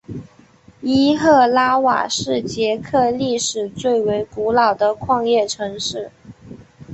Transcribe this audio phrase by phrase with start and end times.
[0.81, 6.09] 伊赫拉瓦是捷克历史最为古老的矿业城市。